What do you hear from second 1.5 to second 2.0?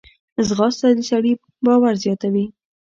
باور